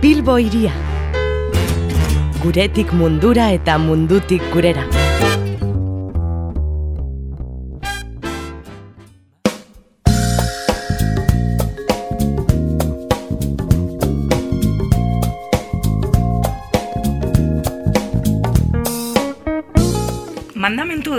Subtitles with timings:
[0.00, 0.72] Bilbo iria.
[2.42, 5.05] Guretik mundura eta mundutik gurera.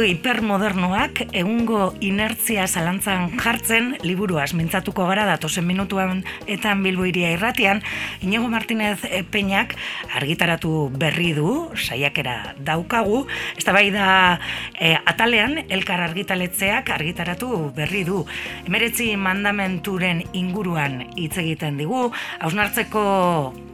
[0.08, 4.54] Hipermodernoak egungo inertzia zalantzan jartzen liburuaz.
[4.56, 7.82] Mintzatuko gara datosen minutuan eta bilboiria irratian
[8.24, 9.76] Inigo Martinez Peñak
[10.16, 13.26] argitaratu berri du, saiakera daukagu,
[13.58, 14.40] ez bai da
[14.80, 18.24] e, atalean elkar argitaletzeak argitaratu berri du.
[18.66, 22.08] Emeretzi mandamenturen inguruan hitz egiten digu,
[22.40, 23.08] hausnartzeko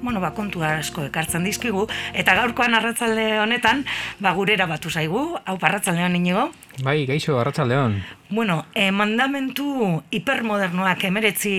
[0.04, 3.86] bueno, ba, kontu asko ekartzen dizkigu, eta gaurkoan arratzalde honetan,
[4.20, 6.48] ba, gurera batu zaigu, hau parratzaldeon inigo?
[6.82, 8.00] Bai, geixo, arratzaldeon.
[8.32, 11.54] Bueno, e, mandamentu hipermodernoak emeretzi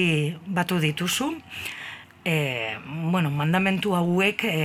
[0.47, 1.31] batu dituzu,
[2.25, 2.35] e,
[3.13, 4.57] bueno, mandamentu hauek e,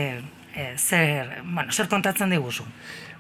[0.55, 2.66] e, zer, bueno, zer kontatzen diguzu?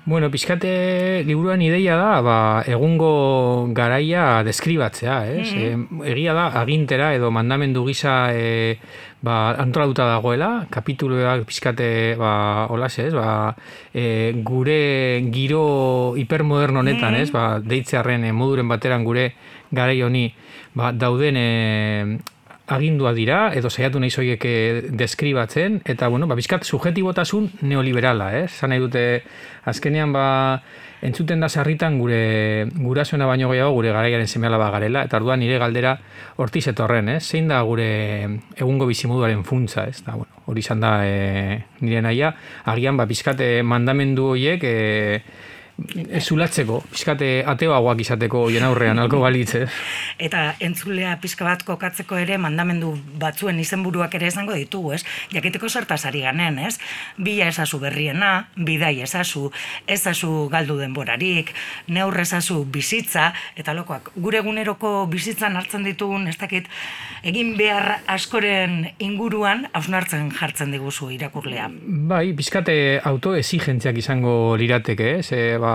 [0.09, 5.51] Bueno, pixkate liburuan ideia da, ba, egungo garaia deskribatzea, ez?
[5.53, 8.79] Mm egia da, agintera edo mandamendu gisa e,
[9.21, 12.31] ba, antolatuta dagoela, kapituloak pixkate, ba,
[12.73, 13.11] holas, ez?
[13.13, 13.53] Ba,
[13.93, 17.29] e, gure giro hipermoderno honetan, ez?
[17.35, 19.29] Ba, deitzearen e, moduren bateran gure
[19.69, 20.25] garai honi
[20.73, 21.49] ba, dauden e,
[22.69, 24.45] agindua dira, edo saiatu nahi zoiek
[24.93, 28.45] deskribatzen, eta, bueno, ba, bizkat subjetibotasun neoliberala, eh?
[28.47, 29.03] Zan nahi dute,
[29.69, 30.27] azkenean, ba,
[31.01, 35.57] entzuten da sarritan gure gurasoena baino gehiago gure garaiaren semeala ba garela, eta orduan nire
[35.57, 35.95] galdera
[36.37, 37.19] hortiz etorren, eh?
[37.19, 37.89] Zein da gure
[38.55, 40.03] egungo bizimoduaren funtza, ez?
[40.05, 42.33] Da, bueno, hori izan da e, nire naia,
[42.69, 45.21] agian, ba, bizkate mandamendu horiek, e,
[46.19, 49.65] Ezulatzeko, pixkate ateoagoak izateko hien aurrean, alko balitze.
[50.19, 55.03] Eta entzulea pixka bat kokatzeko ere mandamendu batzuen izenburuak ere esango ditugu, ez?
[55.33, 56.77] Jakiteko sartazari ganen, ez?
[57.17, 59.49] Bila esazu berriena, bidai esazu,
[59.87, 61.53] esazu galdu denborarik,
[61.87, 66.67] neurre esazu bizitza, eta lokoak, gure eguneroko bizitzan hartzen ditugun, ez dakit,
[67.27, 71.67] egin behar askoren inguruan, hausnartzen jartzen diguzu irakurlea.
[72.09, 72.75] Bai, pixkate
[73.09, 75.27] autoexigentziak izango lirateke, ez?
[75.35, 75.68] E, ba,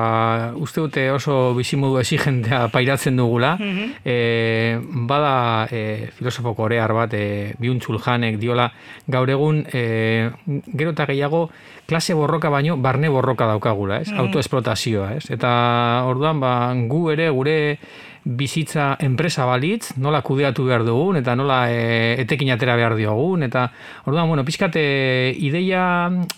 [0.60, 3.56] uste dute oso bizimodu exigentea pairatzen dugula.
[3.60, 3.82] Mm
[5.05, 8.71] bada e, filosofo korear bat, e, biuntzul janek, diola,
[9.10, 10.31] gaur egun, e,
[10.72, 11.49] gero eta gehiago,
[11.87, 14.10] klase borroka baino, barne borroka daukagula, ez?
[14.12, 15.31] Mm Autoesplotazioa, ez?
[15.34, 15.53] Eta
[16.09, 17.56] orduan, ba, gu ere, gure
[18.25, 23.69] bizitza enpresa balitz, nola kudeatu behar dugun, eta nola e, etekin atera behar diogun, eta
[24.09, 25.84] orduan, bueno, pixkate ideia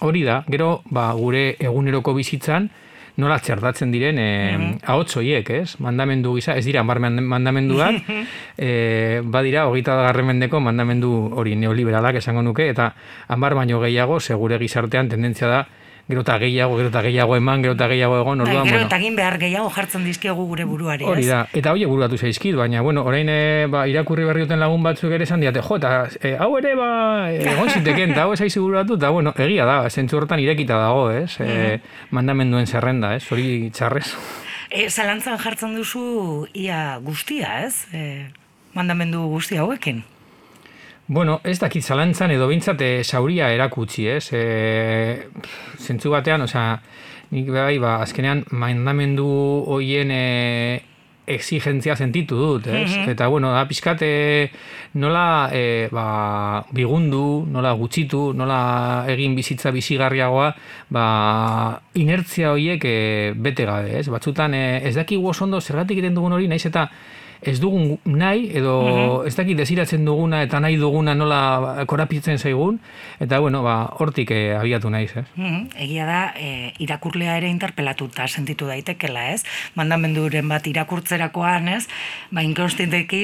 [0.01, 2.69] hori da, gero, ba, gure eguneroko bizitzan,
[3.17, 5.77] nola txertatzen diren e, mm ez?
[5.81, 8.03] Mandamendu gisa, ez dira amar mandamenduak,
[8.59, 12.95] e, badira, hogeita garren mendeko mandamendu hori neoliberalak esango nuke, eta
[13.29, 15.67] amar baino gehiago, segure gizartean tendentzia da,
[16.09, 18.99] gero eta gehiago, gero eta gehiago eman, gero eta gehiago egon, orduan, bai, gero eta
[19.01, 23.03] egin behar gehiago jartzen dizkiagu gure buruari, Hori da, eta hori buratu zaizkit, baina, bueno,
[23.03, 26.53] orain e, ba, irakurri berri duten lagun batzuk ere esan diate, jo, eta e, hau
[26.61, 26.89] ere, ba,
[27.35, 31.11] egon ziteken, eta hau ez aizu buratu, eta, bueno, egia da, zentzu hortan irekita dago,
[31.11, 31.79] ez, e,
[32.15, 34.07] mandamenduen zerrenda, ez, hori txarrez.
[34.71, 38.29] E, zalantzan jartzen duzu ia guztia, ez, e,
[38.79, 40.05] mandamendu guztia hauekin?
[41.09, 44.27] Bueno, ez dakit zalantzan edo bintzate eh, sauria erakutsi, ez?
[44.35, 45.29] E,
[45.79, 46.81] zentzu batean, osea,
[47.31, 49.27] nik bai, ba, azkenean, mandamendu
[49.71, 50.83] hoien e,
[51.31, 52.91] exigentzia sentitu dut, ez?
[52.91, 53.13] Mhm.
[53.15, 54.09] Eta, bueno, da, pizkate
[54.99, 60.49] nola e, ba, bigundu, nola gutxitu, nola egin bizitza bizigarriagoa,
[60.91, 61.05] ba,
[61.95, 62.97] inertzia horiek e,
[63.37, 64.09] bete gabe, ez?
[64.11, 66.89] Batzutan, e, ez daki ondo zergatik egiten dugun hori, naiz eta
[67.49, 69.29] ez dugun nahi, edo mhm.
[69.29, 72.81] ez dakit desiratzen duguna eta nahi duguna nola korapitzen zaigun,
[73.21, 75.27] eta bueno, ba, hortik eh, abiatu naiz, ez?
[75.37, 75.69] Mhm.
[75.87, 79.45] Egia da, e, irakurlea ere interpelatuta sentitu daitekela, ez?
[79.75, 81.87] Mandamenduren bat irakurtzerakoan, ez?
[82.31, 83.23] Ba, inkonstinteki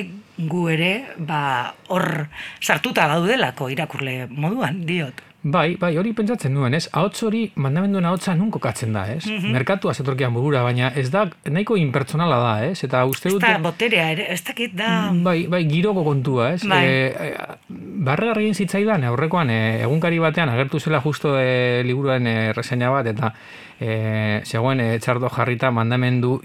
[0.48, 2.28] gu ere, ba, hor
[2.60, 5.31] sartuta gaudelako irakurle moduan, diot.
[5.42, 6.84] Bai, bai, hori pentsatzen duen, ez?
[6.94, 9.24] Ahots hori mandamenduen ahotsa nun kokatzen da, ez?
[9.26, 9.52] Mm -hmm.
[9.56, 12.84] Merkatu azetorkian burura, baina ez da nahiko impertsonala da, ez?
[12.84, 13.46] Eta uste dute...
[13.46, 15.10] Ez da boterea, ere, ez dakit da...
[15.10, 16.62] Mm, bai, bai, giroko kontua, ez?
[16.64, 16.84] Bai.
[16.86, 23.06] E, e, zitzaidan, aurrekoan, e, egunkari batean, agertu zela justo e, liburuen e, reseña bat,
[23.06, 23.34] eta
[23.80, 26.40] e, zegoen e, txardo jarrita mandamendu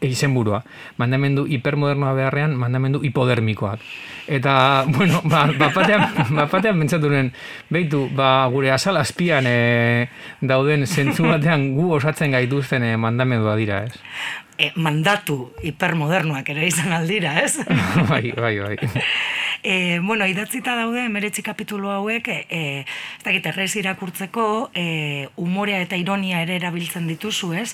[0.00, 0.62] izenburua.
[0.96, 3.80] Mandamendu hipermodernoa beharrean, mandamendu hipodermikoak.
[4.26, 6.06] Eta, bueno, ba, bapatean,
[6.40, 7.32] bapatean bentsatu nuen,
[7.70, 10.08] behitu, ba, gure asal azpian e,
[10.40, 13.98] dauden zentzu batean gu osatzen gaituzten e, mandamendua dira, ez?
[14.62, 17.56] E, mandatu hipermodernoak ere izan aldira, ez?
[18.10, 18.76] bai, bai, bai.
[19.62, 25.94] E, bueno, idatzita daude meretzi kapitulu hauek, e, ez dakit, errez irakurtzeko, e, umorea eta
[25.94, 27.68] ironia ere erabiltzen dituzu, ez?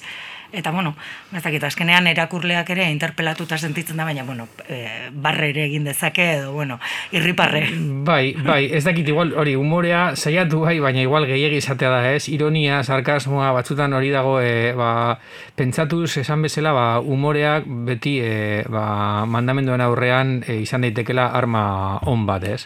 [0.51, 0.95] Eta, bueno,
[1.37, 6.25] ez dakit, azkenean erakurleak ere interpelatuta sentitzen da, baina, bueno, e, barre ere egin dezake,
[6.39, 6.79] edo, bueno,
[7.13, 7.67] irriparre.
[8.09, 12.31] Bai, bai, ez dakit, igual, hori, umorea saiatu bai, baina igual gehiagi izatea da, ez?
[12.33, 15.19] Ironia, sarkasmoa, batzutan hori dago, e, ba,
[15.59, 22.25] pentsatuz esan bezala, ba, umoreak beti, e, ba, mandamenduen aurrean e, izan daitekela arma on
[22.25, 22.63] bat, ez?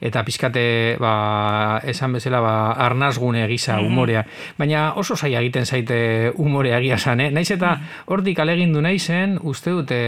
[0.00, 3.86] Eta pizkate ba, esan bezala ba, arnazgune gisa mhm.
[3.86, 4.24] umorea.
[4.58, 7.30] Baina oso zaila egiten zaite umorea egia san, eh?
[7.30, 8.10] Naiz eta mhm.
[8.14, 10.00] hortik alegindu naizen, uste dute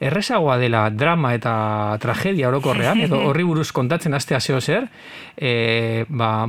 [0.00, 1.54] errezagoa dela drama eta
[2.00, 4.88] tragedia orokorrean, edo horri buruz kontatzen astea zeo zer,
[5.36, 6.46] e, ba,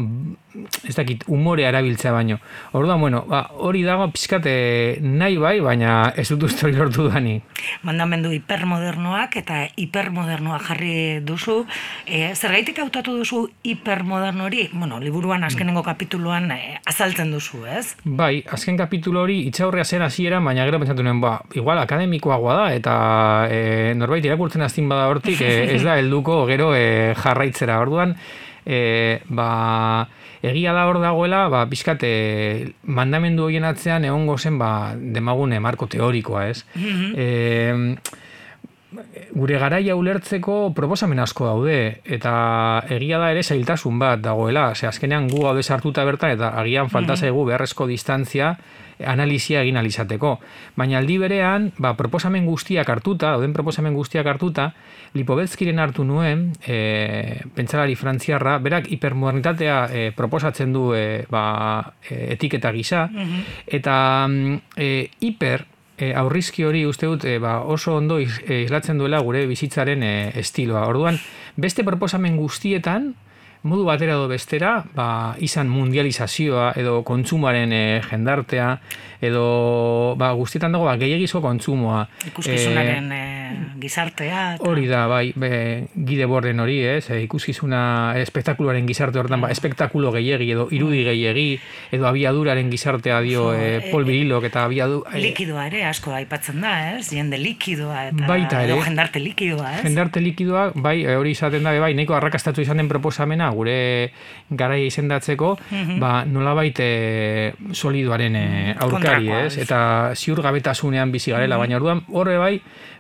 [0.88, 2.40] ez dakit, umorea erabiltzea baino.
[2.78, 7.38] Orduan, bueno, ba, hori dago pizkate nahi bai, baina ez dut uste lortu dani.
[7.88, 10.96] Mandamendu hipermodernoak eta hipermodernoa jarri
[11.26, 11.60] duzu.
[12.06, 14.68] E, zergaitik hautatu duzu hipermoderno hori?
[14.74, 17.96] Bueno, liburuan azkenengo kapituluan e, azaltzen duzu, ez?
[18.04, 22.68] Bai, azken kapitulu hori itxaurrea zen hasiera, baina gero pentsatu nuen, ba, igual akademikoagoa da,
[22.78, 22.98] eta
[23.52, 27.80] e, norbait irakurtzen aztin bada hortik, e, ez da helduko gero e, jarraitzera.
[27.84, 28.16] Orduan,
[28.66, 30.08] e, ba,
[30.44, 36.48] egia da hor dagoela, ba, bizkate mandamendu horien atzean egongo zen ba, demagune marko teorikoa,
[36.54, 36.64] ez?
[36.76, 37.98] Mm
[39.36, 41.78] gure garaia ulertzeko proposamen asko daude
[42.18, 42.34] eta
[42.94, 47.14] egia da ere zailtasun bat dagoela, ze azkenean gu gaude sartuta bertan eta agian falta
[47.14, 47.20] mhm.
[47.20, 48.56] zaigu beharrezko distantzia
[49.06, 50.38] analizia egin alizateko.
[50.78, 54.72] Baina aldi berean, ba, proposamen guztiak hartuta, dauden proposamen guztiak hartuta,
[55.18, 62.74] Lipobetzkiren hartu nuen, e, pentsalari frantziarra, berak hipermodernitatea e, proposatzen du e, ba, e, etiketa
[62.76, 63.48] gisa, mhm.
[63.80, 63.96] eta
[64.76, 65.66] e, hiper,
[65.98, 70.14] e, aurrizki hori uste dut e, ba, oso ondo e, islatzen duela gure bizitzaren e,
[70.44, 70.86] estiloa.
[70.92, 71.18] Orduan,
[71.56, 73.14] beste proposamen guztietan,
[73.64, 78.70] modu batera edo bestera, ba, izan mundializazioa edo kontsumoaren e, jendartea,
[79.22, 82.06] edo ba, guztietan dago ba, gehiagizko kontsumoa.
[82.32, 83.24] Ikuskizunaren e,
[83.80, 84.56] gizartea.
[84.56, 84.70] Eta...
[84.70, 87.82] Hori da, bai, be, gide borden hori, ez, e, ikuskizuna
[88.22, 91.48] espektakuluaren gizarte horretan, ba, espektakulo gehiagi edo irudi gehiagi,
[91.96, 94.10] edo abiaduraren gizartea dio so, e, Paul
[94.48, 95.04] eta abiadu...
[95.14, 99.84] E, likidoa ere, asko aipatzen da, ez, jende likidoa, eta Baita edo jendarte likidoa, ez?
[99.86, 103.78] Jendarte likidoa, bai, hori izaten da, bai, neko arrakastatu izan den proposamena, gure
[104.50, 106.88] garaia izendatzeko, mm ba, nola baite
[107.74, 108.48] solidoaren e,
[108.86, 109.58] aurkari, ez?
[109.64, 109.80] Eta
[110.16, 112.54] ziur gabetasunean bizi garela, baina orduan horre bai,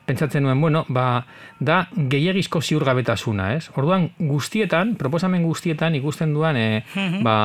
[0.08, 1.26] pentsatzen nuen, bueno, ba,
[1.60, 3.68] da gehiagizko ziur gabetasuna, ez?
[3.76, 6.84] Orduan guztietan, proposamen guztietan ikusten duan, e,
[7.26, 7.38] ba,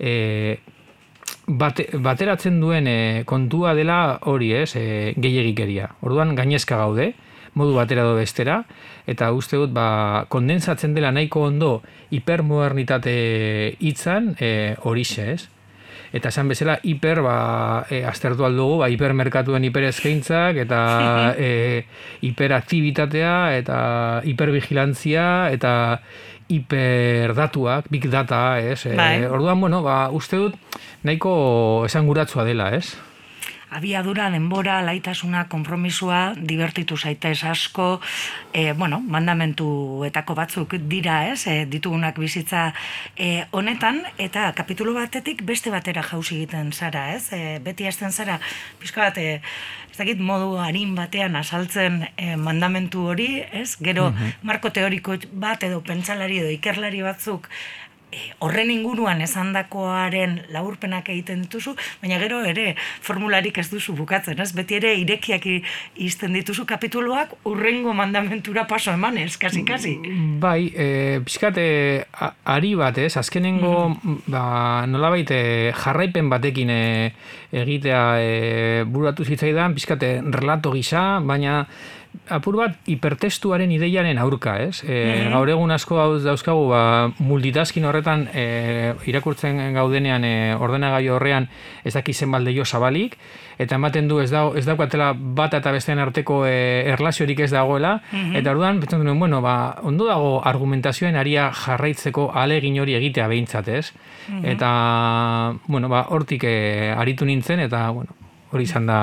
[0.00, 0.14] e,
[1.46, 2.96] bate, bateratzen duen e,
[3.28, 3.98] kontua dela
[4.30, 4.72] hori, ez?
[4.80, 5.90] E, gehiagikeria.
[6.00, 7.12] Orduan gainezka gaude,
[7.60, 8.62] modu batera do bestera,
[9.06, 11.72] eta uste dut ba, kondensatzen dela nahiko ondo
[12.10, 15.42] hipermodernitate hitzan e, horixe, ez?
[16.12, 17.36] Eta esan bezala hiper ba,
[17.90, 20.80] e, aztertu aldugu, ba, hipermerkatuen hiperezkeintzak, eta
[21.38, 21.84] e,
[22.26, 23.78] hiperaktibitatea, eta
[24.28, 25.72] hipervigilantzia, eta
[26.52, 28.82] hiperdatuak, big data, ez?
[28.86, 29.24] E, bai.
[29.30, 30.58] orduan, bueno, ba, uste dut
[31.06, 31.32] nahiko
[31.88, 32.92] esanguratsua dela, ez?
[33.72, 38.00] Abiadura, denbora, laitasuna, konpromisua, divertitu zaitez asko,
[38.52, 42.72] e, bueno, mandamentuetako batzuk dira, ez, e, ditugunak bizitza
[43.16, 48.38] e, honetan, eta kapitulu batetik beste batera jauz egiten zara, ez, e, beti hasten zara,
[48.80, 49.40] pixka bat, e,
[49.92, 54.38] ez dakit modu harin batean asaltzen e, mandamentu hori, ez, gero mhm.
[54.48, 57.48] marko teoriko bat edo pentsalari edo ikerlari batzuk
[58.12, 64.50] E, horren inguruan esandakoaren laurpenak egiten dituzu, baina gero ere formularik ez duzu bukatzen, ez?
[64.56, 65.46] Beti ere irekiak
[65.96, 69.36] izten dituzu kapituluak urrengo mandamentura paso eman, ez?
[69.40, 69.96] Kasi, kasi.
[70.42, 70.88] Bai, e,
[71.24, 71.58] pixkat,
[72.44, 73.16] ari bat, ez?
[73.16, 74.18] Azkenengo, mm.
[74.32, 74.44] ba,
[74.90, 76.82] nola baite, jarraipen batekin e,
[77.64, 78.30] egitea e,
[78.88, 81.62] buratu zitzaidan, pixkat, relato gisa, baina
[82.32, 84.82] apur bat hipertestuaren ideiaren aurka, ez?
[84.84, 86.82] E, mm Gaur egun asko dauzkagu ba,
[87.24, 91.48] multitasking horretan e, irakurtzen gaudenean e, ordenagailu horrean
[91.84, 93.16] ez daki zenbat zabalik
[93.58, 98.00] eta ematen du ez da ez daukatela bat eta bestean arteko e, erlaziorik ez dagoela
[98.12, 103.28] mm eta orduan pentsatzen duen, bueno, ba, ondo dago argumentazioen aria jarraitzeko alegin hori egitea
[103.28, 103.92] behintzat, ez?
[104.28, 104.44] Mhm.
[104.44, 108.14] Eta bueno, ba, hortik e, aritu nintzen eta bueno,
[108.52, 109.00] hori izan da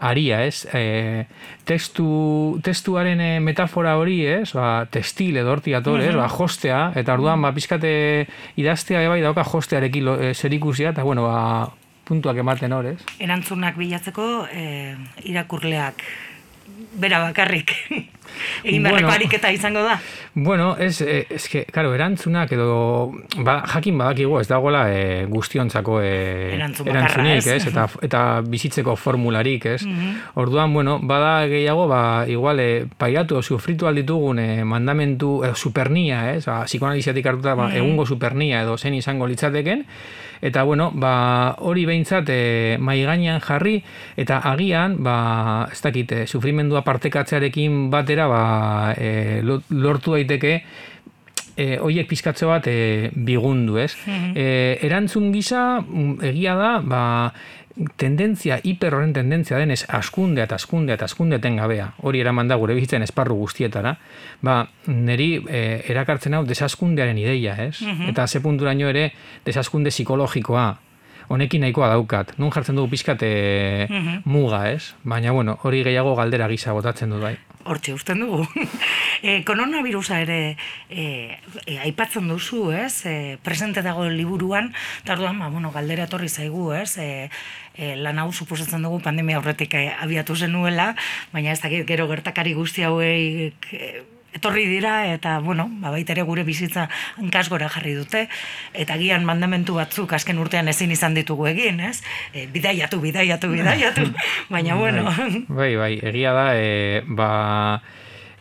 [0.00, 0.64] aria, ez?
[0.72, 1.26] E,
[1.68, 4.52] testu, testuaren e, metafora hori, ez?
[4.56, 6.16] Ba, testil edo horti atore, ez?
[6.16, 7.92] Ba, jostea, eta orduan, ba, pizkate
[8.60, 11.68] idaztea bai dauka jostearekin e, zerikusia, eta bueno, ba,
[12.08, 12.98] puntuak ematen hor, ez?
[13.22, 14.96] Erantzunak bilatzeko, e,
[15.28, 16.02] irakurleak
[17.00, 17.76] bera bakarrik.
[18.64, 19.14] Egin beharreko Bueno.
[19.14, 19.98] ariketa izango da.
[20.34, 26.00] Bueno, ez, eh, ez que, claro, erantzunak edo, ba, jakin badakigu ez dagoela e, guztiontzako
[26.02, 27.66] e, Erantzun erantzunik, ez?
[27.66, 29.82] Eta, eta bizitzeko formularik, ez?
[30.34, 36.30] Orduan, bueno, bada gehiago, ba, igual, e, pairatu o sufritu alditugun e, mandamentu, e, supernia,
[36.34, 36.44] ez?
[36.46, 39.86] Ba, psikoanaliziatik hartuta, ba, egungo supernia edo zen izango litzateken,
[40.42, 43.82] eta, bueno, ba, hori behintzat e, mai gainean jarri,
[44.16, 50.62] eta agian, ba, ez dakit, e, sufrimendua partekatzearekin batera, ba, e, lo- lortu daiteke,
[51.56, 53.92] e, oiek pizkatze bat e, bigundu, ez?
[54.34, 57.02] e, erantzun gisa, mm, egia da, ba,
[57.96, 61.92] tendentzia, hiper horren tendentzia denez, askundea eta askundea eta askundea etengabea.
[62.02, 63.96] Hori eraman da gure bizitzen esparru guztietara.
[64.42, 65.62] Ba, niri e,
[65.92, 67.80] erakartzen hau desaskundearen ideia, ez?
[68.08, 69.10] Eta ze punturaino ere
[69.46, 70.68] desaskunde psikologikoa
[71.30, 72.34] honekin nahikoa daukat.
[72.42, 73.86] Nun jartzen dugu pizkat e,
[74.24, 74.96] muga, ez?
[75.06, 77.36] Baina, bueno, hori gehiago galdera gisa botatzen dut bai.
[77.70, 78.42] Hortxe usten dugu.
[79.22, 80.40] e, koronavirusa ere
[80.88, 81.04] e,
[81.66, 83.06] e, aipatzen duzu, ez?
[83.06, 84.72] E, presente dago liburuan,
[85.04, 86.96] eta orduan, ba, bueno, galdera etorri zaigu, ez?
[86.98, 87.28] E,
[87.76, 90.94] e, lan hau suposatzen dugu pandemia aurretik e, abiatu zenuela,
[91.34, 93.92] baina ez dakit gero gertakari guzti hauei e,
[94.34, 98.26] etorri dira eta bueno, ba baita ere gure bizitza hankaz gora jarri dute
[98.74, 102.00] eta gian mandamentu batzuk azken urtean ezin izan ditugu egin, ez?
[102.32, 104.06] E, bidaiatu, bidaiatu, bidaiatu.
[104.52, 105.10] Baina bueno,
[105.48, 107.82] Bai, bai, egia da, e, ba,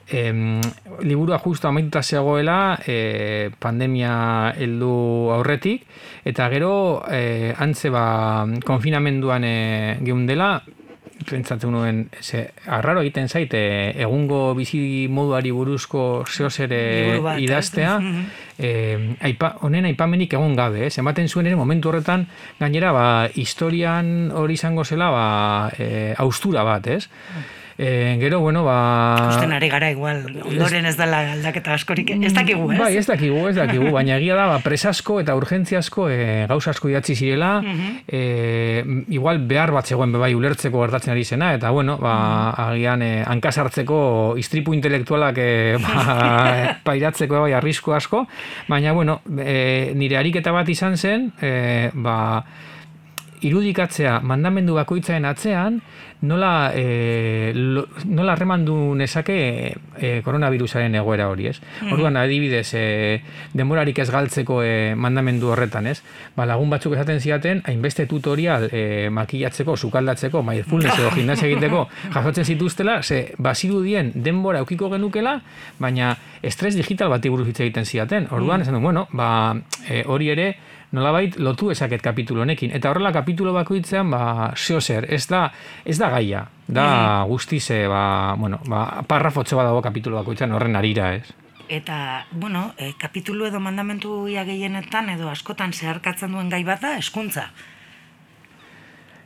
[0.10, 0.62] em,
[1.02, 5.86] liburua justo amaituta zegoela e, pandemia heldu aurretik,
[6.26, 6.74] eta gero
[7.10, 9.56] e, antze ba, konfinamenduan e,
[10.06, 10.60] geundela,
[11.28, 13.60] pentsatzen nuen, ze, arraro egiten zaite,
[14.00, 16.82] egungo bizi moduari buruzko zehoz ere
[17.42, 17.98] idaztea,
[18.70, 20.98] eh, aipa, honen aipamenik egon gabe, ez?
[21.02, 22.28] Ematen zuen ere momentu horretan,
[22.60, 25.26] gainera, ba, historian hori izango zela, ba,
[25.78, 27.04] e, austura bat, ez?
[27.82, 29.16] E, gero, bueno, ba...
[29.24, 32.80] Ikusten ari gara igual, ondoren ez dela aldaketa askorik, ez dakigu, ez?
[32.82, 36.18] Bai, ez dakigu, ez dakigu, baina egia da, ba, presasko eta urgentziasko e,
[36.52, 37.54] gauza asko idatzi zirela,
[38.04, 38.84] e,
[39.16, 42.18] igual behar bat zegoen bai ulertzeko gertatzen ari zena, eta bueno, ba,
[42.66, 44.02] agian e, hankasartzeko
[44.44, 46.04] istripu intelektualak e, ba,
[46.90, 48.26] pairatzeko bai arrisku asko,
[48.68, 52.20] baina bueno, e, nire ariketa bat izan zen, e, ba,
[53.46, 55.80] irudikatzea mandamendu bakoitzaren atzean,
[56.22, 59.38] nola, e, lo, nola remandu nezake
[59.98, 61.56] e, koronavirusaren egoera hori, ez?
[61.88, 62.84] Orduan, adibidez, e,
[63.56, 66.02] denborarik ez galtzeko e, mandamendu horretan, ez?
[66.36, 68.84] Ba, lagun batzuk esaten ziaten, hainbeste tutorial e,
[69.16, 75.38] makillatzeko, sukaldatzeko, mindfulness edo gimnasia egiteko, jasotzen zituztela, ze, bazirudien denbora eukiko genukela,
[75.80, 78.28] baina estres digital bati buruz hitz egiten ziaten.
[78.36, 79.56] Orduan, esan du, bueno, ba,
[79.88, 80.52] e, hori ere,
[80.92, 82.72] nolabait lotu ezaket kapitulu honekin.
[82.76, 85.48] Eta horrela kapitulo bakoitzean, ba, zeo zer, ez da,
[85.86, 86.46] ez da gaia.
[86.68, 91.34] Da guztiz, e, ba, bueno, ba, parrafotxo bat dago kapitulo bakoitzean horren arira, ez?
[91.70, 96.96] Eta, bueno, e, kapitulu edo mandamentu ia gehienetan edo askotan zeharkatzen duen gai bat da,
[96.98, 97.50] eskuntza.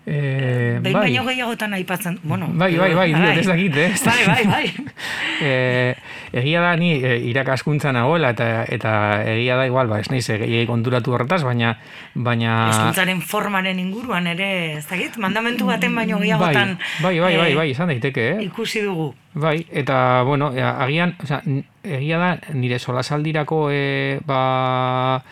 [0.06, 2.50] E, Behin baino gehiagotan aipatzen, bueno.
[2.52, 3.92] Bai, bai, bai, diot, ez dakit, eh?
[4.04, 4.66] Bai, bai, bai.
[5.48, 5.96] e,
[6.36, 8.92] egia da ni e, irakaskuntza nagoela eta eta
[9.32, 11.78] egia da igual ba ez naiz gehiegi konturatu horretaz baina
[12.16, 17.52] baina Eskuntzaren formaren inguruan ere, ez dakit, mandamentu baten baino gehiagotan bai, bai, bai, bai,
[17.62, 18.48] bai, izan daiteke, eh?
[18.50, 19.14] ikusi dugu.
[19.34, 21.40] Bai, eta, bueno, e, agian, o sea,
[21.84, 25.24] egia da, nire solasaldirako, e, ba,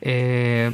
[0.00, 0.68] e,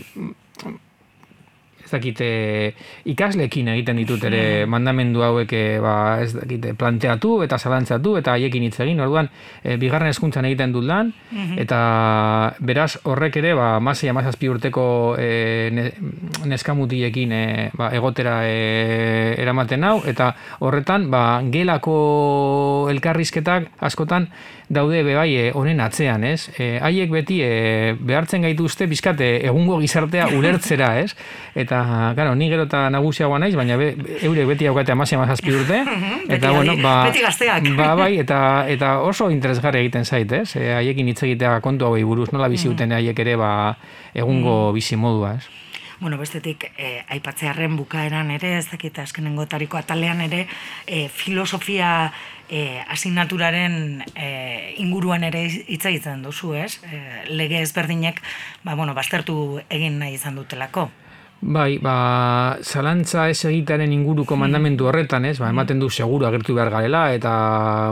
[1.85, 2.73] ez dakit, e,
[3.13, 8.65] ikaslekin egiten ditut ere mandamendu hauek, e, ba, ez dakit, planteatu eta zalantzatu eta haiekin
[8.67, 9.29] hitz egin, orduan,
[9.63, 11.13] e, bigarren hezkuntzan egiten dut lan,
[11.61, 11.79] eta
[12.65, 14.87] beraz horrek ere, ba, masei amazazpi urteko
[15.21, 15.29] e,
[15.75, 15.87] ne,
[16.51, 17.45] neskamutiliekin e,
[17.77, 20.33] ba, egotera e, eramaten hau, eta
[20.65, 24.31] horretan, ba, gelako elkarrizketak askotan
[24.69, 26.49] daude be bai e, honen atzean, ez?
[26.57, 31.13] Haiek beti e, behartzen gaituzte bizkate egungo gizartea ulertzera, ez?
[31.65, 31.74] Eta,
[32.15, 33.91] claro, ni gero eta nagusiagoa naiz, baina be,
[34.23, 35.81] eurek beti haukate amasi amazazpi urte,
[36.29, 37.69] eta, bueno, ba, beti gazteak.
[37.79, 38.39] ba, bai, eta,
[38.71, 40.55] eta oso interesgarri egiten zait, ez?
[40.61, 43.51] E, haiekin hitz egitea kontu hauei buruz, nola bizi duten haiek ere, ba,
[44.15, 45.65] egungo bizi modua, ez?
[46.01, 50.47] Bueno, bestetik, eh, aipatzearen bukaeran ere, ez dakit azkenengo tariko atalean ere,
[50.87, 52.13] eh, filosofia
[52.49, 56.81] eh, asignaturaren eh, inguruan ere hitz egiten duzu, ez?
[56.85, 58.21] Eh, lege ezberdinek,
[58.65, 60.91] ba, bueno, baztertu egin nahi izan dutelako.
[61.45, 66.71] Bai, ba, zalantza ez egitearen inguruko mandamendu horretan, ez, ba, ematen du seguru agertu behar
[66.73, 67.33] garela, eta,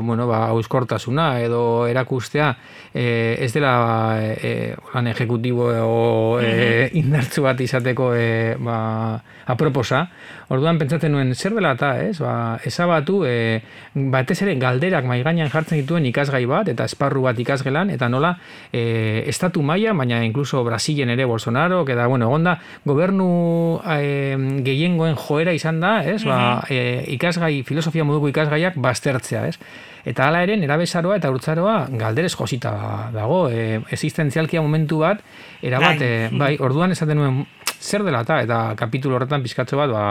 [0.00, 2.47] bueno, ba, auskortasuna edo erakustea,
[2.94, 10.06] e, ez dela e, lan ejecutibo o e, indartzu bat izateko e, ba, aproposa.
[10.52, 12.18] Orduan pentsatzen nuen zer dela eta, ez?
[12.22, 13.62] Ba, ezabatu, e,
[13.94, 18.34] batez ere galderak mai gainean jartzen dituen ikasgai bat eta esparru bat ikasgelan eta nola
[18.72, 25.56] e, estatu maila, baina incluso Brasilen ere Bolsonaro, eta bueno, egonda gobernu e, gehiengoen joera
[25.56, 26.22] izan da, ez?
[26.28, 29.58] Ba, e, ikasgai, filosofia moduko ikasgaiak baztertzea, ez?
[30.04, 32.73] Eta hala ere, nerabezaroa eta urtzaroa galderez josita
[33.14, 35.23] dago, e, existentzialkia momentu bat,
[35.62, 36.09] erabat, bai.
[36.09, 37.44] E, bai, orduan esaten nuen,
[37.78, 40.04] zer dela eta, eta kapitulo horretan pizkatzo bat, ba,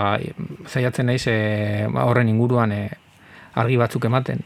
[0.67, 2.81] zaiatzen naiz e, ba, horren inguruan e,
[3.59, 4.43] argi batzuk ematen.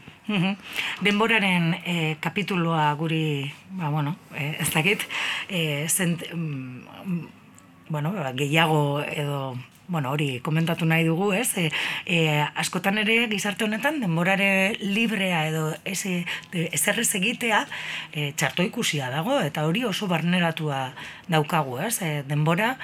[1.06, 3.46] Denboraren e, kapituloa guri,
[3.78, 5.06] ba, bueno, e, ez dakit,
[5.48, 7.26] e, zent, mm,
[7.88, 9.54] bueno, ba, gehiago edo
[9.88, 11.56] bueno, hori komentatu nahi dugu, ez?
[11.58, 11.70] E,
[12.06, 12.18] e,
[12.58, 17.64] askotan ere gizarte honetan denborare librea edo ezerrez egitea
[18.12, 20.90] e, txarto ikusia dago eta hori oso barneratua
[21.28, 22.00] daukagu, ez?
[22.02, 22.76] E, denbora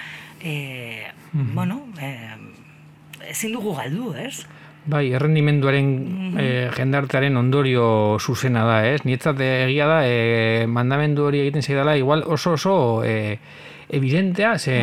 [0.42, 4.44] e, mm bueno, e, ezin dugu galdu, ez?
[4.87, 9.02] Bai, errendimenduaren mm jendartearen ondorio zuzena da, ez?
[9.04, 13.38] Nietzat egia da, e, mandamendu hori egiten zaidala, igual oso oso e,
[13.92, 14.78] evidentea, ze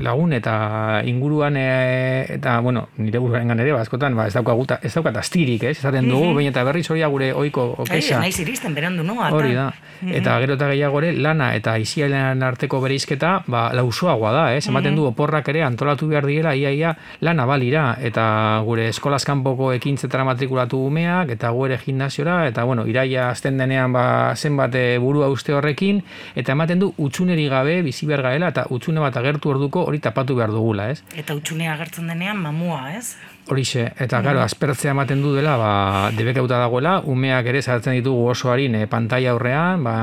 [0.00, 5.12] lagun eta inguruan e, eta bueno, nire buruaren ere askotan ba ez dauka ez dauka
[5.18, 6.48] astirik, eh, esaten dugu, mm -hmm.
[6.48, 8.16] eta berri soria gure ohiko okesa.
[8.16, 9.72] Ai, naiz iristen berandu no Hori da.
[10.00, 10.14] Mhm.
[10.14, 14.60] Eta gero eta gehiago ere lana eta isialen arteko bereizketa, ba lausoagoa da, eh.
[14.68, 15.08] Ematen du mhm.
[15.08, 20.78] oporrak ere antolatu behar diela iaia ia, lana balira eta gure eskolaz kanpoko ekintzetara matrikulatu
[20.86, 25.52] umeak eta gu ere gimnasiora eta bueno, iraia azten denean ba zenbat eh, burua uste
[25.52, 26.02] horrekin
[26.36, 30.36] eta ematen du utxuneri gabe bizi behar gaela eta utxune bat agertu orduko hori tapatu
[30.38, 31.02] behar dugula, ez?
[31.16, 33.16] Eta utxunea agertzen denean mamua, ez?
[33.48, 35.70] Horixe, eta gero, aspertzea ematen du dela, ba,
[36.12, 39.96] debekauta dagoela, umeak ere zartzen ditugu oso harin e, pantalla aurrean, ba,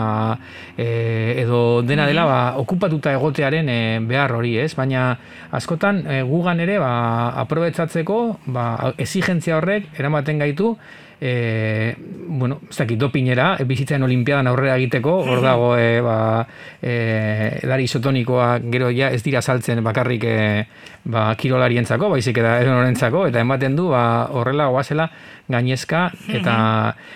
[0.74, 0.88] e,
[1.44, 4.72] edo dena dela, ba, okupatuta egotearen e, behar hori, ez?
[4.78, 5.12] Baina,
[5.54, 6.92] askotan, e, gugan ere, ba,
[7.46, 8.20] aprobetzatzeko,
[8.58, 10.74] ba, exigentzia horrek, eramaten gaitu,
[11.20, 11.96] e,
[12.28, 16.18] bueno, ez dakit, dopinera, e, bizitzen olimpiadan aurrera egiteko, hor dago, e, ba,
[16.82, 20.36] e, edari isotonikoa gero ja ez dira saltzen bakarrik e,
[21.06, 25.10] ba, kirolarientzako, baizik eta edonorentzako, eta ematen du, ba, horrela oazela
[25.48, 26.56] gainezka, eta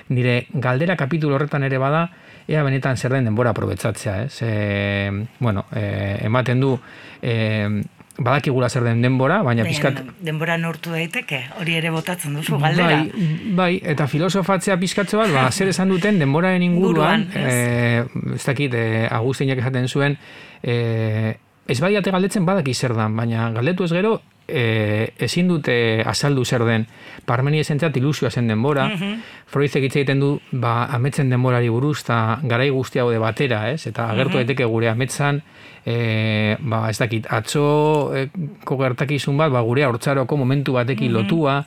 [0.10, 2.08] nire galdera kapitulo horretan ere bada,
[2.50, 4.42] ea benetan zer den denbora aprobetzatzea, ez?
[4.42, 6.76] E, bueno, e, ematen du,
[7.22, 7.84] e,
[8.18, 10.02] badakigula zer den denbora, baina pizkat...
[10.26, 13.04] Denbora nortu daiteke, hori ere botatzen duzu, galdera.
[13.04, 13.28] Bai,
[13.60, 18.04] bai eta filosofatzea pizkatze bat, ba, zer esan duten denboraren inguruan, eh,
[18.36, 20.18] ez dakit, e, Agustinak esaten zuen,
[20.64, 21.38] e,
[21.70, 24.20] ez bai galdetzen badaki zer dan, baina galdetu ez gero,
[24.52, 26.86] e, ezin dute azaldu zer den
[27.26, 29.20] parmeni esentzat ilusioa zen denbora mm -hmm.
[29.50, 33.88] Freud egiten du ba, ametzen denborari buruz eta garai guztiago de batera ez?
[33.88, 35.42] eta agertu mm daiteke gure ametzan
[35.86, 38.30] e, ba, ez dakit atzo e,
[38.66, 41.66] bat ba, gure hortzaroko momentu batekin lotua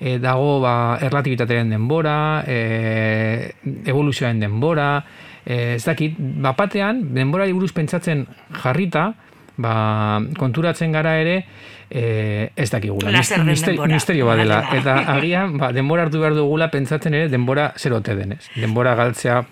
[0.00, 3.54] e, dago ba, erlatibitateren denbora e,
[3.86, 5.04] evoluzioaren denbora
[5.44, 8.26] e, ez dakit, bapatean denborari buruz pentsatzen
[8.62, 9.12] jarrita
[9.56, 11.44] ba, konturatzen gara ere
[11.90, 13.12] e, ez dakigula.
[13.44, 14.62] Misterio, misterio badela.
[14.76, 18.44] Eta agian, ba, denbora hartu behar dugula pentsatzen ere denbora zerote denez.
[18.56, 19.42] Denbora galtzea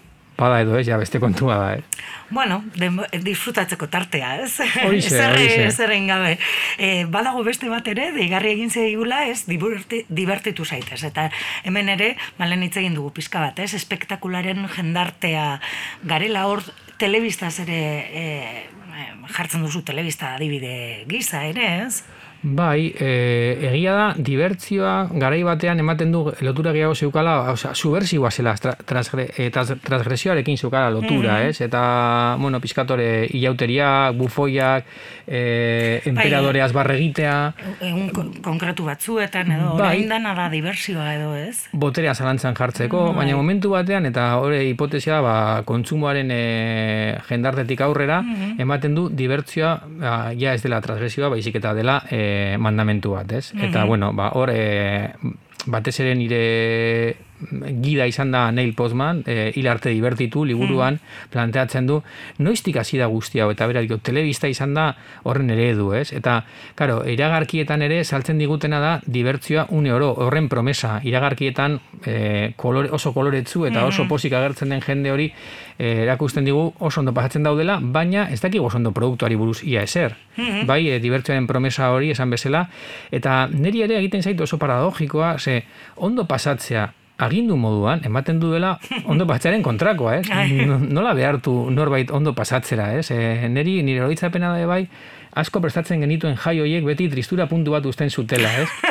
[0.41, 1.83] bada edo ez, ja beste kontua da, eh?
[2.31, 2.63] Bueno,
[3.27, 4.55] disfrutatzeko tartea, ez?
[4.87, 5.21] Horixe.
[5.75, 6.37] Zerren gabe.
[6.79, 11.03] E, badago beste bat ere, deigarri egin zeigula, ez, divertitu zaitez.
[11.11, 11.29] Eta
[11.69, 13.75] hemen ere, malen hitz egin dugu pizka bat, ez?
[13.77, 15.47] Espektakularen jendartea
[16.09, 16.65] garela hor,
[17.01, 18.25] telebistaz ere e,
[19.35, 22.03] jartzen duzu telebista adibide gisa ere, ez?
[22.43, 28.55] Bai, e, egia da, dibertzioa garai batean ematen du lotura gehiago zeukala, oza, subversiboa zela
[28.57, 31.49] transgre, e, transgresioarekin zeukala lotura, mm -hmm.
[31.51, 31.61] ez?
[31.61, 34.85] Eta, bueno, piskatore ilauteriak, bufoiak,
[35.27, 37.53] e, emperadore azbarregitea.
[37.81, 38.09] Egun
[38.41, 41.69] konkretu batzuetan edo, bai, orain dana da dibertsioa edo, ez?
[41.73, 43.17] Boterea zalantzan jartzeko, bai.
[43.17, 48.57] baina momentu batean, eta hori hipotesia, ba, kontsumoaren e, jendartetik aurrera, mhm.
[48.59, 53.51] ematen du dibertzioa, ba, ja ez dela transgresioa, baizik eta dela, e, mandamentu bat, ez?
[53.55, 53.89] Eta, mhm.
[53.89, 55.13] bueno, ba, hor, e,
[55.67, 56.43] batez ere nire
[57.83, 61.31] gida izan da Neil Postman, e, hilarte divertitu, liburuan, Hmm.
[61.31, 62.03] planteatzen du,
[62.39, 66.13] noiztik hasi da guzti hau, eta bera, dio, telebista izan da horren eredu, ez?
[66.13, 72.91] Eta, karo, iragarkietan ere, saltzen digutena da, dibertzioa une oro, horren promesa, iragarkietan e, kolore,
[72.91, 75.33] oso koloretzu eta oso posik agertzen den jende hori,
[75.79, 79.83] e, erakusten digu oso ondo pasatzen daudela, baina ez dakigu oso ondo produktuari buruz ia
[79.83, 80.17] eser.
[80.67, 82.69] Bai, e, dibertsioaren promesa hori esan bezala,
[83.11, 85.65] eta niri ere egiten zaitu oso paradogikoa, ze
[85.97, 90.29] ondo pasatzea agindu moduan, ematen duela ondo pasatzearen kontrakoa, ez?
[90.67, 93.11] No- Nola behartu norbait ondo pasatzera, ez?
[93.11, 94.87] E, neri, nire horitzapena da bai,
[95.37, 98.69] asko prestatzen genituen jai hoiek beti tristura puntu bat uzten zutela, ez?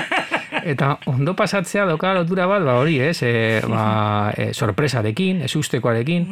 [0.64, 3.22] Eta ondo pasatzea dauka lotura bat, ba hori, ez?
[3.24, 6.28] E, ba, e, sorpresarekin, ez ustekoarekin,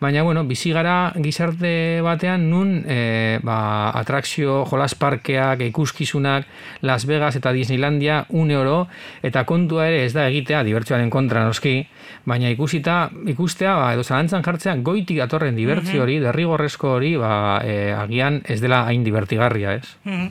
[0.00, 6.46] baina, bueno, bizi gara gizarte batean nun e, ba, atrakzio, jolas parkeak, ikuskizunak,
[6.82, 8.88] Las Vegas eta Disneylandia une oro,
[9.22, 11.82] eta kontua ere ez da egitea, dibertsioaren kontra noski,
[12.28, 17.92] baina ikusita, ikustea, ba, edo zalantzan jartzea, goitik datorren dibertsio hori, derrigorrezko hori, ba, e,
[17.96, 19.96] agian ez dela hain divertigarria, ez?
[20.04, 20.28] Mhm.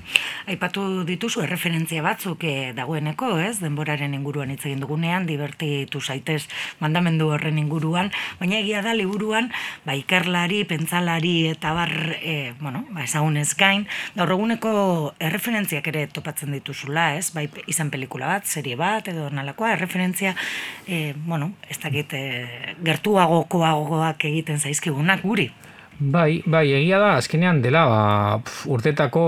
[0.53, 3.59] Aipatu dituzu erreferentzia batzuk eh, dagoeneko, ez?
[3.59, 6.47] Denboraren inguruan hitz egin dugunean, divertitu zaitez
[6.79, 9.51] mandamendu horren inguruan, baina egia da liburuan,
[9.85, 13.85] ba ikerlari, pentsalari eta bar, e, bueno, ba ezagunez gain,
[14.15, 14.73] gaur eguneko
[15.19, 17.31] erreferentziak ere topatzen dituzula, ez?
[17.35, 20.35] Bai izan pelikula bat, serie bat edo nalakoa, erreferentzia
[20.87, 22.25] e, bueno, ez dakit e,
[22.87, 25.51] gertuagokoagoak egiten zaizkigunak guri.
[25.99, 28.01] Bai, bai, egia da, azkenean dela ba,
[28.45, 29.21] pf, urtetako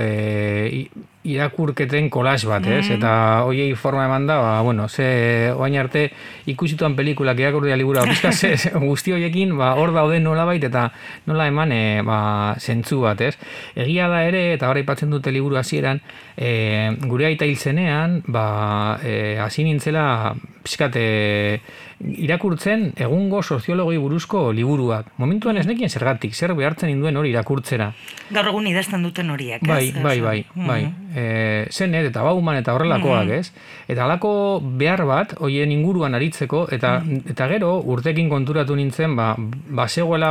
[0.00, 0.86] e,
[1.28, 2.86] irakurketen kolas bat, ez?
[2.94, 3.10] Eta
[3.44, 6.06] hoiei forma eman da, ba, bueno, ze oain arte
[6.48, 10.86] ikusituan pelikulak irakurria libura, pizka ze, ze- guzti hoiekin, ba, hor daude nolabait eta
[11.28, 12.18] nola eman e, ba,
[12.64, 13.34] zentzu bat, ez?
[13.76, 16.00] Egia da ere, eta hori aipatzen dute liburu hasieran,
[16.38, 20.32] e, gure aita hil zenean, ba, e, hasi nintzela,
[20.64, 21.60] pizkat, e,
[22.00, 25.06] irakurtzen egungo soziologi buruzko liburuak.
[25.16, 27.92] Momentuan ez nekien zergatik, zer behartzen induen hori irakurtzera.
[28.30, 29.68] Gaur egun idazten duten horiek, ez?
[29.68, 30.66] Bai, bai, bai, Mhm.
[30.66, 30.80] bai.
[31.16, 33.52] E, zenet eta bauman eta horrelakoak, ez?
[33.88, 39.86] Eta halako behar bat, hoien inguruan aritzeko, eta, eta gero urtekin konturatu nintzen, ba, ba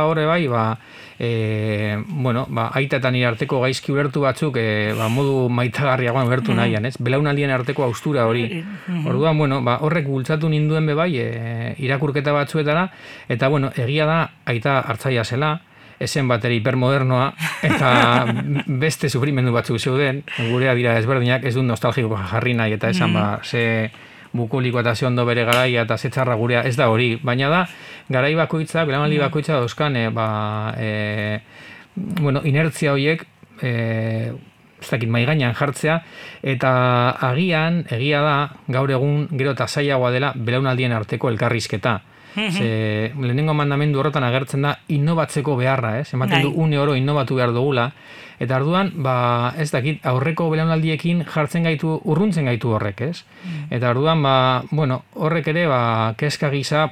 [0.06, 0.78] horre bai, ba,
[1.18, 6.54] e, bueno, ba, aita eta nire arteko gaizki ulertu batzuk, e, ba, modu maitagarriagoan ulertu
[6.54, 6.96] nahian, ez?
[7.00, 8.64] Belaunaldien arteko austura hori.
[9.04, 12.88] Orduan, bueno, ba, horrek bultzatu ninduen be bai, e, irakurketa batzuetara,
[13.28, 15.56] eta, bueno, egia da, aita hartzaia zela,
[16.00, 17.30] esen bateri hipermodernoa
[17.64, 17.90] eta
[18.82, 23.26] beste sufrimendu batzuk zeuden, gurea dira ezberdinak, ez du nostalgiko jarri nahi eta esan ba,
[23.44, 23.90] ze
[24.36, 27.62] bukuliko eta ze ondo bere garaia eta ze txarra gurea, ez da hori, baina da,
[28.12, 31.40] garai bakoitza, belamaldi bakoitza dauzkan, e, ba, e,
[31.96, 33.24] bueno, inertzia horiek,
[33.62, 34.32] e,
[34.86, 36.00] ez dakit mai gainean jartzea
[36.42, 36.72] eta
[37.30, 38.36] agian egia da
[38.68, 42.00] gaur egun gero eta zailagoa dela belaunaldien arteko elkarrizketa.
[42.36, 46.12] Ze, lehenengo mandamendu horretan agertzen da innobatzeko beharra, ez?
[46.12, 46.64] Ematen du Bai.
[46.64, 47.86] une oro innobatu behar dugula.
[48.38, 53.24] Eta arduan, ba, ez dakit, aurreko belaunaldiekin jartzen gaitu, urruntzen gaitu horrek, ez?
[53.70, 56.90] Eta arduan, ba, bueno, horrek ere, ba, keska gisa,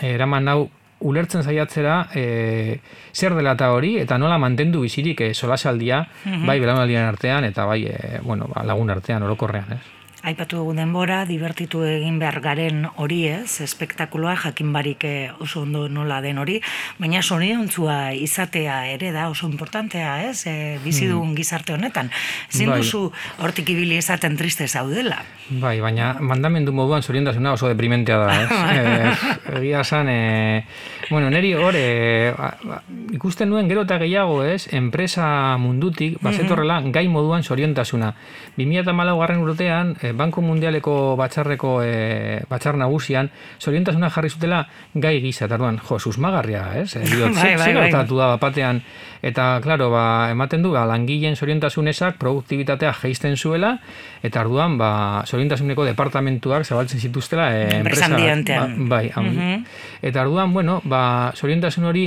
[0.00, 2.80] eh, eraman hau ulertzen saiatzera e,
[3.12, 6.04] zer dela eta hori eta nola mantendu bizirik e, solasaldia
[6.46, 9.82] bai belaunaldien artean eta bai e, bueno, ba, lagun artean orokorrean, ez?
[10.20, 15.86] Aipatu dugu denbora, divertitu egin behar garen hori ez, espektakuloa jakin barik eh, oso ondo
[15.88, 16.58] nola den hori,
[17.00, 22.12] baina soniontzua izatea ere da oso importantea ez, e, bizi dugun gizarte honetan.
[22.52, 22.82] Ezin Bai.
[22.82, 23.06] duzu
[23.40, 25.22] hortik ibili esaten triste zaudela.
[25.48, 29.16] Bai, baina mandamendu moduan zoriontasuna oso deprimentea da, ez?
[29.58, 30.64] egia esan, e,
[31.10, 32.80] bueno, neri hor, e, ba, ba,
[33.12, 34.68] ikusten nuen gero eta gehiago, ez?
[34.76, 38.14] Enpresa mundutik, bazetorrela, gai moduan zoriontasuna.
[38.56, 45.46] 2008 garren urtean, e, Banko Mundialeko batzarreko e, batzar nagusian, zoriontasuna jarri zutela gai gisa,
[45.46, 46.94] eta orduan, jo, susmagarria, ez?
[47.00, 47.90] E, diot, Bai, bai, bai.
[47.90, 48.82] da batean,
[49.22, 53.78] eta, klaro, ba, ematen du, ba, langileen zoriontasunezak produktibitatea jeisten zuela,
[54.22, 54.90] eta arduan, ba,
[55.26, 59.10] zoriontasuneko departamentuak zabaltzen zituztela e, Enpresa ba, bai,
[60.02, 62.06] Eta orduan, bueno, ba, zoriontasun hori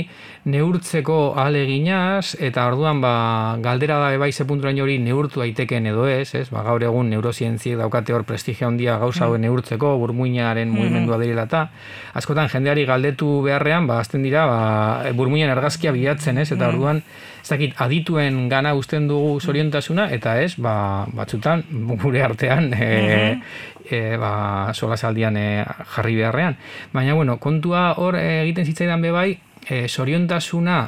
[0.50, 3.14] neurtzeko ahaleginaz, eta orduan, ba,
[3.62, 6.48] galdera da bai ze punturaino hori neurtu daiteken edo ez, ez?
[6.50, 11.68] Ba, gaur egun neurozientziek daukate hor prestigia handia gauza hauen neurtzeko, burmuinaren mugimendua direla eta
[12.14, 16.50] askotan jendeari galdetu beharrean, ba, azten dira, ba, burmuinen argazkia bilatzen, ez?
[16.52, 17.00] Eta orduan,
[17.44, 21.64] ez dakit, adituen gana usten dugu zoriontasuna, eta ez, ba, batzutan,
[22.02, 23.40] gure artean, e,
[23.88, 26.56] e, ba, solasaldian e, jarri beharrean.
[26.92, 30.78] Baina, bueno, kontua hor egiten zitzaidan bebai, e, zoriontasuna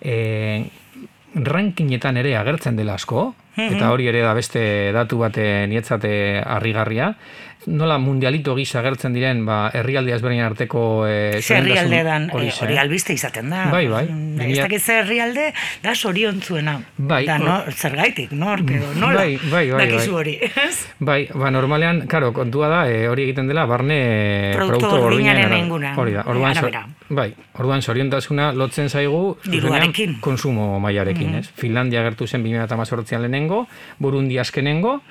[0.00, 0.16] e,
[1.34, 7.14] rankinetan ere agertzen dela asko, eta hori ere da beste datu bate nietzate harrigarria,
[7.66, 12.76] nola mundialito gisa agertzen diren ba, herrialde ezberdinen arteko e, herrialde dan, hori eh, hori
[12.78, 13.64] albiste izaten da.
[13.72, 14.04] Bai, bai.
[14.06, 15.48] Mm, Ez dakit ze herrialde,
[15.82, 16.76] da soriontzuena.
[16.96, 19.18] Bai, Da, no, zergaitik, nork edo, nola?
[19.24, 20.20] Bai, bai, bai, Dakizu bai.
[20.20, 20.86] hori, ez?
[21.00, 26.12] Bai, ba, normalean, karo, kontua da, e, hori egiten dela, barne Produktu gordinaren inguruan, Hori
[26.12, 26.86] da, orduan, so- arabera.
[27.08, 30.20] bai, orduan soriontasuna lotzen zaigu, Diruarekin.
[30.20, 31.48] konsumo mailarekin, ez?
[31.56, 33.66] Finlandia gertu zen 2018an lehenengo,
[33.98, 35.02] Burundi azkenengo,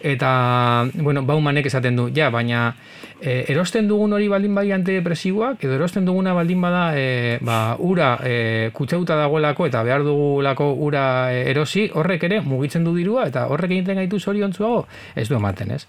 [0.00, 2.74] eta, bueno, Baumanek esaten du, ja, baina
[3.20, 8.18] e, erosten dugun hori baldin bai antidepresiboak, edo erosten duguna baldin bada e, ba, ura
[8.22, 13.46] e, kutsauta dagoelako eta behar dugulako ura e, erosi, horrek ere mugitzen du dirua eta
[13.48, 15.86] horrek egiten gaitu zoriontzuago, ez du ematen, ez?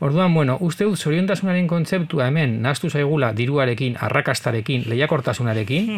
[0.00, 5.90] Orduan, bueno, uste dut zoriontasunaren kontzeptua hemen naztu zaigula diruarekin, arrakastarekin, lehiakortasunarekin,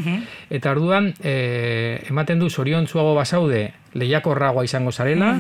[0.51, 5.31] eta orduan e, ematen du zoriontzuago basaude lehiakorragoa izango zarela,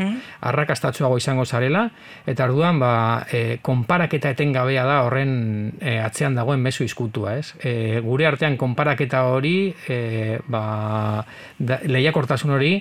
[0.41, 1.85] arrakastatsuago izango zarela,
[2.27, 2.93] eta orduan ba,
[3.31, 5.33] e, konparaketa etengabea da horren
[5.79, 7.55] e, atzean dagoen mezu izkutua, ez?
[7.63, 11.25] E, gure artean konparaketa hori, e, ba,
[11.59, 12.75] da, lehiakortasun hori,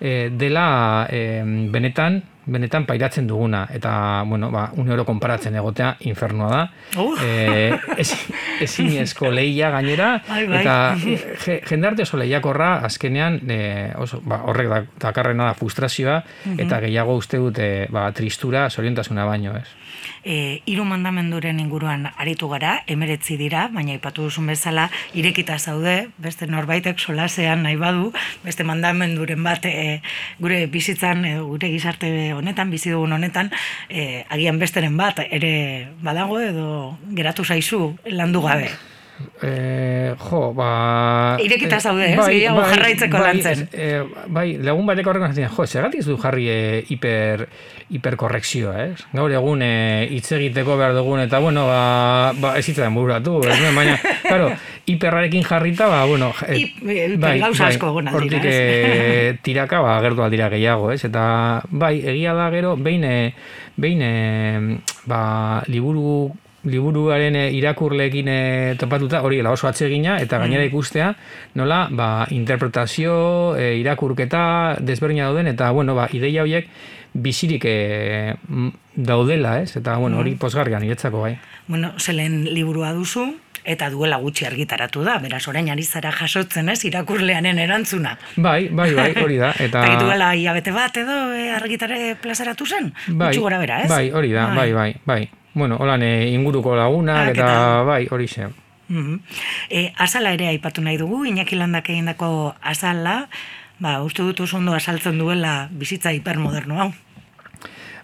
[0.00, 0.68] e, dela
[1.10, 6.60] e, benetan, benetan pairatzen duguna eta bueno, ba, une oro konparatzen egotea infernua da.
[7.02, 7.20] Uf.
[7.24, 10.60] Eh, ezin- ezinezko lehia gainera Bai, bai.
[10.60, 10.76] eta
[11.44, 13.58] je, jendarte oso lehiakorra azkenean e,
[13.98, 16.20] oso, ba, horrek da, dakarrena da frustrazioa
[16.56, 19.66] eta gehiago uste dute ba, tristura, zoriontasuna baino, ez?
[20.24, 26.48] E, hiru mandamenduren inguruan aritu gara, emeretzi dira, baina ipatu duzun bezala, irekita zaude, beste
[26.50, 28.12] norbaitek solasean nahi badu,
[28.44, 30.00] beste mandamenduren bat e,
[30.40, 33.52] gure bizitzan, e, gure gizarte honetan, bizi dugun honetan,
[33.88, 35.54] e, agian besteren bat ere
[36.02, 36.68] badago edo
[37.14, 38.70] geratu zaizu landu gabe.
[39.42, 41.36] E, jo, ba...
[41.40, 42.16] Irekita eh, zaude, ez?
[42.20, 43.62] Gehiago jarraitzeko bai, lantzen.
[43.72, 46.58] eh, bai, lagun batek horrek zaten, jo, segatik ez jarri e,
[46.92, 47.46] hiper,
[47.96, 49.06] hiperkorrekzioa, ez?
[49.16, 49.70] Gaur egun e,
[50.12, 53.96] hitz egiteko behar dugun, eta bueno, ba, ba ez hitzen bururatu, ez nuen, baina,
[54.28, 54.50] claro,
[54.84, 56.32] hiperrarekin jarrita, ba, bueno...
[56.48, 61.02] eh, Hip- hiper gauza asko dira, hortik eh, tiraka, ba, gertu aldira gehiago, ez?
[61.08, 63.32] Eta, bai, egia da gero, behin, eh,
[63.80, 66.32] behin, eh, ba, liburu
[66.66, 71.12] liburuaren eh, irakurleekin eh, topatuta, hori la oso atsegina eta gainera ikustea,
[71.54, 76.68] nola, ba, interpretazio, eh, irakurketa desberdina dauden eta bueno, ba, ideia horiek
[77.16, 79.76] bizirik m- daudela, ez?
[79.76, 81.38] Eta bueno, hori posgarrian niretzako bai.
[81.66, 83.24] Bueno, zelen liburua duzu,
[83.64, 88.16] eta duela gutxi argitaratu da, beraz orain ari zara jasotzen ez, irakurlearen erantzuna.
[88.36, 89.50] Bai, bai, bai, hori da.
[89.58, 92.92] Eta Eta duela hilabete bat edo e, argitare plazaratu zen?
[93.08, 93.90] bai, Gutxi gora bera, ez?
[93.90, 95.22] Bai, hori da, bai, bai, bai.
[95.56, 98.48] Bueno, holan eh, inguruko lagunak eta eta- bai, hori ze.
[98.88, 99.20] Mhm.
[99.70, 103.28] E, azala ere aipatu nahi dugu, Iñaki Landak egindako azala,
[103.80, 106.92] ba, uste dut oso ondo azaltzen duela bizitza hipermoderno hau.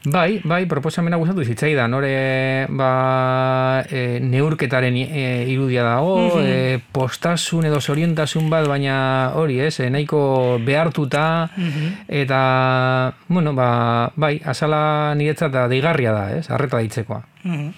[0.05, 7.79] Bai, bai, proposamena gustatu zitzaidan, hore ba, e, neurketaren e, irudia dago, e, postasun edo
[7.81, 8.97] zorientasun bat, baina
[9.39, 11.25] hori, ez, e, nahiko behartuta,
[12.09, 12.41] eta,
[13.29, 17.23] bueno, ba, bai, azala niretzat da deigarria da, ez, arreta ditzekoa.
[17.45, 17.71] Mhm.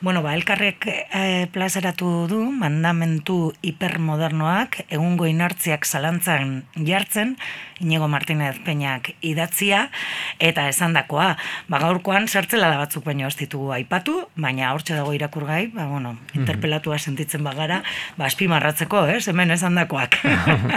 [0.00, 7.34] Bueno, ba, elkarrek e, plazaratu du mandamentu hipermodernoak egungo inertziak zalantzan jartzen,
[7.82, 9.88] Inigo Martinez Peñak idatzia,
[10.38, 11.32] eta esandakoa,
[11.66, 16.14] ba, gaurkoan zertzela da batzuk baino ez ditugu aipatu, baina hortxe dago irakurgai, ba, bueno,
[16.38, 17.82] interpelatua sentitzen bagara,
[18.14, 20.22] ba, azpimarratzeko, ez, hemen esandakoak.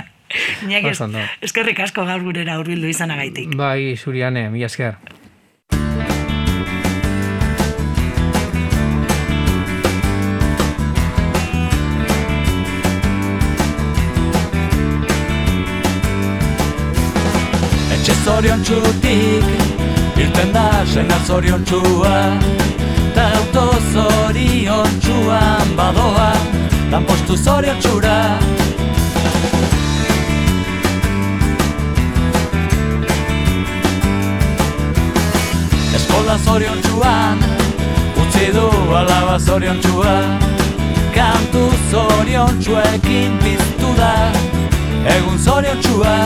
[0.66, 0.96] Iñaki,
[1.46, 3.54] eskerrik asko gaur gurera hurbildu izanagaitik.
[3.60, 4.98] Bai, zuriane, mila esker.
[18.42, 19.46] Zorion txutik
[20.18, 22.14] Irten da sena zorion txua.
[23.14, 26.32] Ta auto zorion txuan badoa
[26.90, 28.16] Dan postu zorion txura.
[36.00, 37.46] Eskola zorion txuan
[38.24, 38.66] Utzi du
[39.04, 40.18] alaba zorion txua.
[41.14, 44.16] Kantu zorion txuekin piztu da
[45.18, 46.18] Egun zorion txua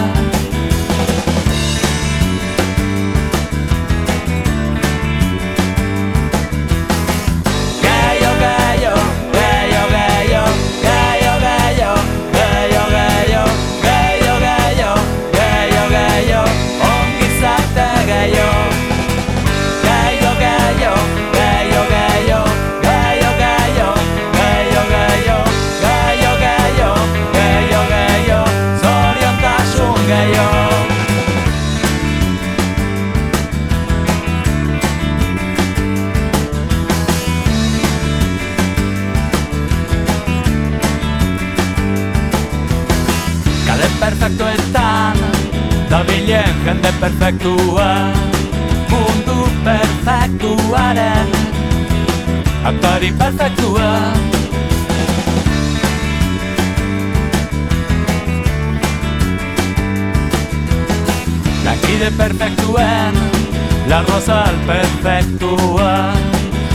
[63.96, 66.12] La rosal perfektua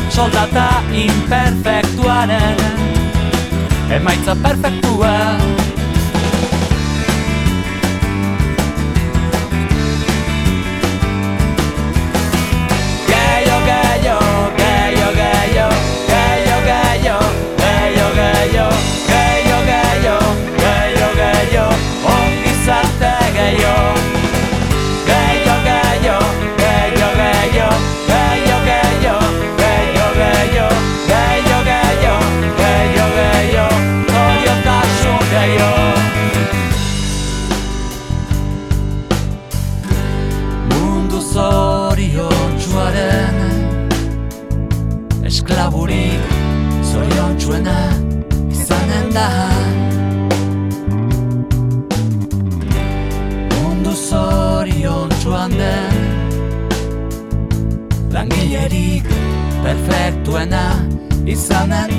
[0.08, 2.56] Soldata imperfektuaren
[3.92, 5.36] Emaitza perfektua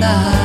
[0.02, 0.41] night.